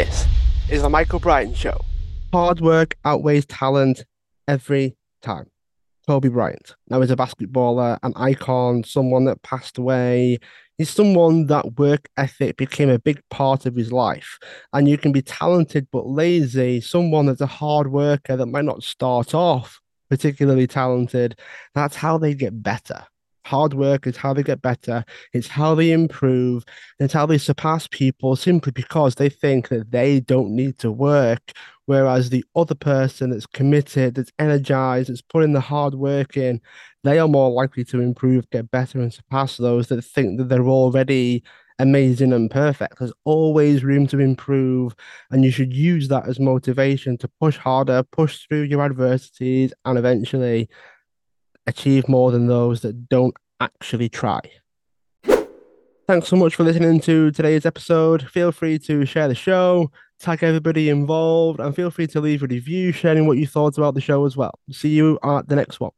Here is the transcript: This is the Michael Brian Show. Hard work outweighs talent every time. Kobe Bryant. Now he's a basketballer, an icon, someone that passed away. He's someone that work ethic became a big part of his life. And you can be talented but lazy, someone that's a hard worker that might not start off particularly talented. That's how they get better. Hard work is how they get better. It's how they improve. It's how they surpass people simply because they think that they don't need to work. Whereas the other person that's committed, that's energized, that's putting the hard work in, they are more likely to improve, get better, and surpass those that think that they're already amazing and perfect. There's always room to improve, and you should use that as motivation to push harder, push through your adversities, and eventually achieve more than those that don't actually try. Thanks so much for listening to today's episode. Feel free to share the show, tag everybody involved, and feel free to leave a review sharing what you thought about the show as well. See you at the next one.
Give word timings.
This 0.00 0.24
is 0.70 0.80
the 0.80 0.88
Michael 0.88 1.18
Brian 1.18 1.52
Show. 1.52 1.78
Hard 2.32 2.62
work 2.62 2.96
outweighs 3.04 3.44
talent 3.44 4.06
every 4.48 4.96
time. 5.20 5.50
Kobe 6.06 6.30
Bryant. 6.30 6.74
Now 6.88 7.02
he's 7.02 7.10
a 7.10 7.16
basketballer, 7.16 7.98
an 8.02 8.14
icon, 8.16 8.82
someone 8.82 9.26
that 9.26 9.42
passed 9.42 9.76
away. 9.76 10.38
He's 10.78 10.88
someone 10.88 11.48
that 11.48 11.78
work 11.78 12.08
ethic 12.16 12.56
became 12.56 12.88
a 12.88 12.98
big 12.98 13.20
part 13.28 13.66
of 13.66 13.74
his 13.74 13.92
life. 13.92 14.38
And 14.72 14.88
you 14.88 14.96
can 14.96 15.12
be 15.12 15.20
talented 15.20 15.86
but 15.92 16.06
lazy, 16.06 16.80
someone 16.80 17.26
that's 17.26 17.42
a 17.42 17.46
hard 17.46 17.92
worker 17.92 18.38
that 18.38 18.46
might 18.46 18.64
not 18.64 18.82
start 18.82 19.34
off 19.34 19.82
particularly 20.08 20.66
talented. 20.66 21.38
That's 21.74 21.96
how 21.96 22.16
they 22.16 22.32
get 22.32 22.62
better. 22.62 23.04
Hard 23.50 23.74
work 23.74 24.06
is 24.06 24.16
how 24.16 24.32
they 24.32 24.44
get 24.44 24.62
better. 24.62 25.04
It's 25.32 25.48
how 25.48 25.74
they 25.74 25.90
improve. 25.90 26.64
It's 27.00 27.12
how 27.12 27.26
they 27.26 27.36
surpass 27.36 27.88
people 27.88 28.36
simply 28.36 28.70
because 28.70 29.16
they 29.16 29.28
think 29.28 29.70
that 29.70 29.90
they 29.90 30.20
don't 30.20 30.54
need 30.54 30.78
to 30.78 30.92
work. 30.92 31.50
Whereas 31.86 32.30
the 32.30 32.44
other 32.54 32.76
person 32.76 33.30
that's 33.30 33.46
committed, 33.46 34.14
that's 34.14 34.30
energized, 34.38 35.08
that's 35.08 35.20
putting 35.20 35.52
the 35.52 35.60
hard 35.60 35.94
work 35.94 36.36
in, 36.36 36.60
they 37.02 37.18
are 37.18 37.26
more 37.26 37.50
likely 37.50 37.82
to 37.86 38.00
improve, 38.00 38.48
get 38.50 38.70
better, 38.70 39.00
and 39.00 39.12
surpass 39.12 39.56
those 39.56 39.88
that 39.88 40.02
think 40.02 40.38
that 40.38 40.48
they're 40.48 40.68
already 40.68 41.42
amazing 41.80 42.32
and 42.32 42.52
perfect. 42.52 43.00
There's 43.00 43.12
always 43.24 43.82
room 43.82 44.06
to 44.08 44.20
improve, 44.20 44.94
and 45.32 45.44
you 45.44 45.50
should 45.50 45.72
use 45.72 46.06
that 46.06 46.28
as 46.28 46.38
motivation 46.38 47.18
to 47.18 47.28
push 47.40 47.56
harder, 47.56 48.04
push 48.04 48.46
through 48.46 48.62
your 48.62 48.84
adversities, 48.84 49.74
and 49.84 49.98
eventually 49.98 50.68
achieve 51.66 52.08
more 52.08 52.30
than 52.30 52.46
those 52.46 52.80
that 52.82 53.08
don't 53.08 53.34
actually 53.60 54.08
try. 54.08 54.40
Thanks 56.06 56.26
so 56.26 56.34
much 56.34 56.56
for 56.56 56.64
listening 56.64 57.00
to 57.02 57.30
today's 57.30 57.64
episode. 57.64 58.28
Feel 58.28 58.50
free 58.50 58.78
to 58.80 59.06
share 59.06 59.28
the 59.28 59.34
show, 59.34 59.92
tag 60.18 60.42
everybody 60.42 60.88
involved, 60.88 61.60
and 61.60 61.74
feel 61.74 61.90
free 61.90 62.08
to 62.08 62.20
leave 62.20 62.42
a 62.42 62.48
review 62.48 62.90
sharing 62.90 63.28
what 63.28 63.38
you 63.38 63.46
thought 63.46 63.78
about 63.78 63.94
the 63.94 64.00
show 64.00 64.26
as 64.26 64.36
well. 64.36 64.58
See 64.72 64.88
you 64.88 65.20
at 65.22 65.48
the 65.48 65.54
next 65.54 65.78
one. 65.78 65.92